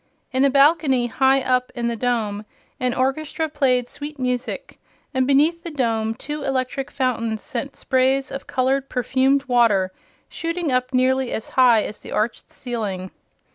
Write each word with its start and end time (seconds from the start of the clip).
In 0.31 0.43
a 0.43 0.49
balcony 0.49 1.05
high 1.05 1.41
up 1.41 1.71
in 1.75 1.87
the 1.87 1.95
dome 1.95 2.43
an 2.79 2.95
orchestra 2.95 3.47
played 3.47 3.87
sweet 3.87 4.17
music, 4.17 4.79
and 5.13 5.27
beneath 5.27 5.61
the 5.61 5.69
dome 5.69 6.15
two 6.15 6.41
electric 6.41 6.89
fountains 6.89 7.39
sent 7.41 7.75
sprays 7.75 8.31
of 8.31 8.47
colored 8.47 8.89
perfumed 8.89 9.43
water 9.43 9.91
shooting 10.27 10.71
up 10.71 10.91
nearly 10.91 11.31
as 11.31 11.49
high 11.49 11.83
as 11.83 11.99
the 12.01 12.11
arched 12.13 12.49
ceiling. 12.49 13.11